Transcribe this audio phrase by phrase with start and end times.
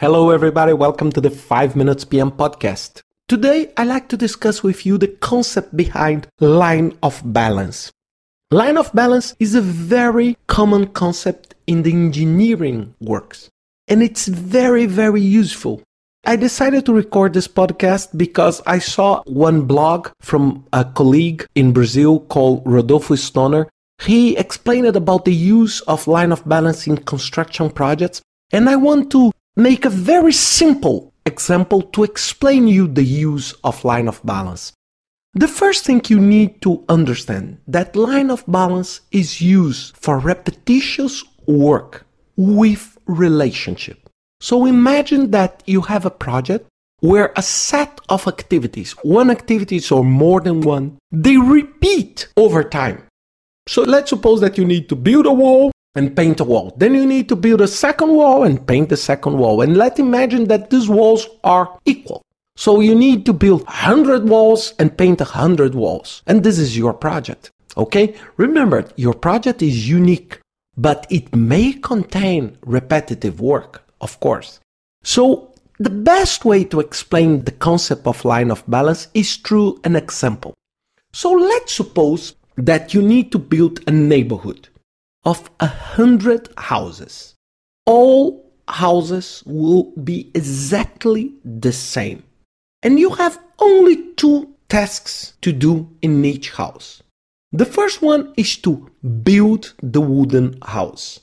[0.00, 0.72] Hello, everybody.
[0.72, 3.02] Welcome to the 5 Minutes PM podcast.
[3.28, 7.92] Today, I like to discuss with you the concept behind line of balance.
[8.50, 13.50] Line of balance is a very common concept in the engineering works,
[13.88, 15.82] and it's very, very useful.
[16.24, 21.74] I decided to record this podcast because I saw one blog from a colleague in
[21.74, 23.68] Brazil called Rodolfo Stoner.
[24.00, 29.12] He explained about the use of line of balance in construction projects, and I want
[29.12, 34.72] to make a very simple example to explain you the use of line of balance.
[35.34, 41.22] The first thing you need to understand that line of balance is used for repetitious
[41.46, 44.08] work with relationship.
[44.40, 46.66] So imagine that you have a project
[47.00, 53.06] where a set of activities, one activities or more than one, they repeat over time.
[53.68, 56.72] So let's suppose that you need to build a wall and paint a wall.
[56.76, 59.60] Then you need to build a second wall and paint the second wall.
[59.60, 62.22] And let's imagine that these walls are equal.
[62.56, 66.22] So you need to build 100 walls and paint 100 walls.
[66.26, 67.50] And this is your project.
[67.76, 68.14] Okay?
[68.36, 70.40] Remember, your project is unique,
[70.76, 74.60] but it may contain repetitive work, of course.
[75.02, 79.96] So the best way to explain the concept of line of balance is through an
[79.96, 80.54] example.
[81.12, 84.68] So let's suppose that you need to build a neighborhood
[85.24, 87.34] of a hundred houses.
[87.86, 92.22] All houses will be exactly the same.
[92.82, 97.02] And you have only two tasks to do in each house.
[97.52, 98.90] The first one is to
[99.24, 101.20] build the wooden house.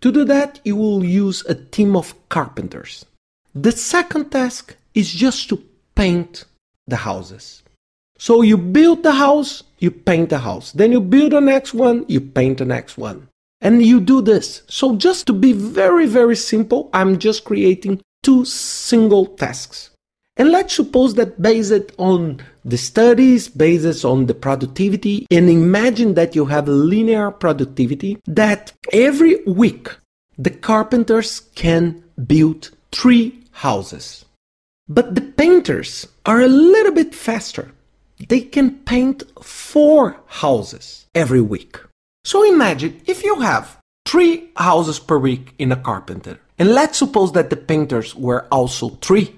[0.00, 3.06] To do that, you will use a team of carpenters.
[3.54, 5.62] The second task is just to
[5.94, 6.44] paint
[6.86, 7.62] the houses.
[8.18, 10.72] So you build the house, you paint the house.
[10.72, 13.29] Then you build the next one, you paint the next one
[13.60, 14.62] and you do this.
[14.68, 19.90] So just to be very, very simple, I'm just creating two single tasks.
[20.36, 26.34] And let's suppose that based on the studies, based on the productivity, and imagine that
[26.34, 29.88] you have linear productivity, that every week
[30.38, 34.24] the carpenters can build three houses.
[34.88, 37.72] But the painters are a little bit faster.
[38.28, 41.76] They can paint four houses every week.
[42.24, 47.32] So imagine if you have three houses per week in a carpenter, and let's suppose
[47.32, 49.34] that the painters were also three.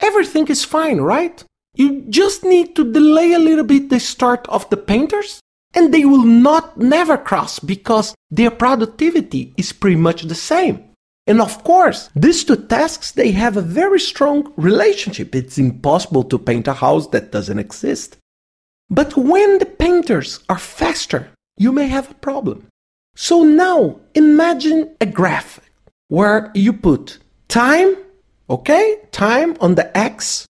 [0.00, 1.42] Everything is fine, right?
[1.74, 5.40] You just need to delay a little bit the start of the painters,
[5.74, 10.84] and they will not never cross because their productivity is pretty much the same.
[11.26, 15.34] And of course, these two tasks they have a very strong relationship.
[15.34, 18.16] It's impossible to paint a house that doesn't exist.
[18.88, 22.66] But when the painters are faster, you may have a problem.
[23.14, 25.60] So now imagine a graph
[26.08, 27.96] where you put time,
[28.48, 30.46] okay, time on the x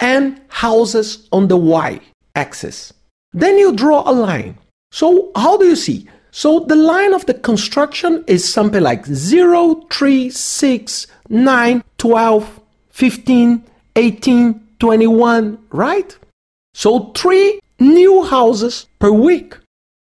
[0.00, 2.00] and houses on the y
[2.34, 2.94] axis.
[3.32, 4.56] Then you draw a line.
[4.90, 6.08] So how do you see?
[6.30, 13.64] So the line of the construction is something like 0, 3, 6, 9, 12, 15,
[13.96, 16.18] 18, 21, right?
[16.72, 19.56] So three new houses per week.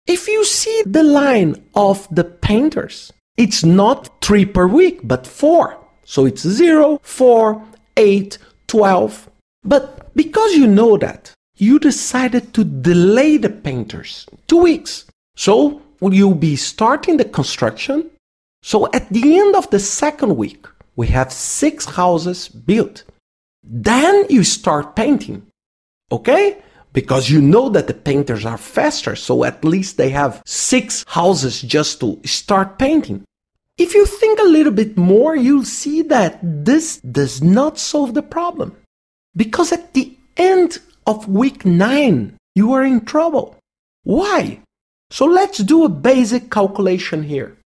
[0.09, 5.77] If you see the line of the painters, it's not three per week, but four.
[6.03, 7.63] So it's zero, four,
[7.95, 9.29] eight, twelve.
[9.63, 15.05] But because you know that, you decided to delay the painters two weeks.
[15.35, 18.09] So you'll be starting the construction.
[18.63, 20.65] So at the end of the second week,
[20.95, 23.03] we have six houses built.
[23.61, 25.45] Then you start painting.
[26.11, 26.57] Okay?
[26.93, 31.61] Because you know that the painters are faster, so at least they have six houses
[31.61, 33.23] just to start painting.
[33.77, 38.21] If you think a little bit more, you'll see that this does not solve the
[38.21, 38.75] problem.
[39.35, 43.55] Because at the end of week 9, you are in trouble.
[44.03, 44.59] Why?
[45.11, 47.57] So let's do a basic calculation here.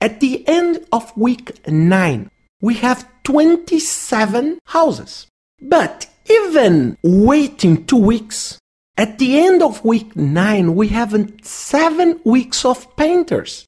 [0.00, 2.30] At the end of week 9,
[2.60, 5.26] we have 27 houses.
[5.60, 8.58] But even waiting two weeks,
[8.96, 13.66] at the end of week 9, we have seven weeks of painters.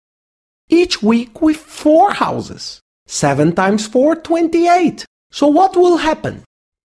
[0.69, 2.81] Each week with four houses.
[3.07, 5.05] 7 times 4, 28.
[5.31, 6.45] So what will happen?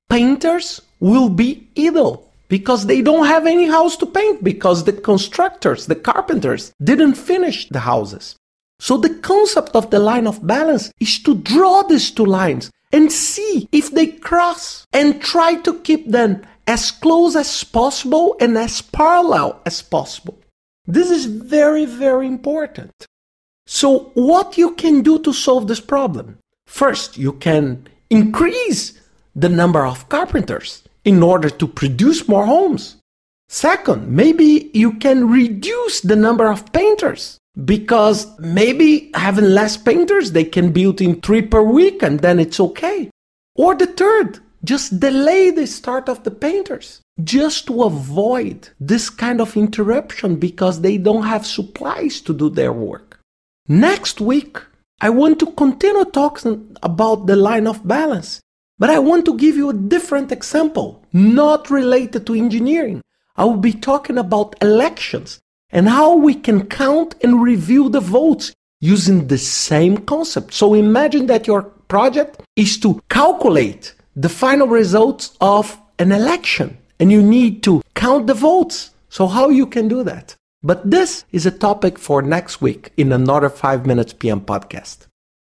[0.09, 5.85] Painters will be idle because they don't have any house to paint because the constructors,
[5.85, 8.35] the carpenters, didn't finish the houses.
[8.79, 13.11] So the concept of the line of balance is to draw these two lines and
[13.11, 18.79] see if they cross and try to keep them as close as possible and as
[18.79, 20.37] parallel as possible.
[20.85, 22.91] This is very, very important.
[23.65, 26.37] So, what you can do to solve this problem?
[26.67, 28.93] First, you can increase
[29.35, 32.97] the number of carpenters in order to produce more homes.
[33.47, 40.43] Second, maybe you can reduce the number of painters because maybe having less painters, they
[40.43, 43.09] can build in three per week and then it's okay.
[43.55, 49.41] Or the third, just delay the start of the painters just to avoid this kind
[49.41, 53.19] of interruption because they don't have supplies to do their work.
[53.67, 54.57] Next week,
[55.01, 58.41] I want to continue talking about the line of balance,
[58.77, 63.01] but I want to give you a different example, not related to engineering.
[63.35, 65.39] I will be talking about elections
[65.69, 70.53] and how we can count and review the votes using the same concept.
[70.53, 77.09] So imagine that your project is to calculate the final results of an election and
[77.09, 78.91] you need to count the votes.
[79.07, 80.35] So how you can do that?
[80.61, 85.08] But this is a topic for next week in another 5 minutes PM podcast.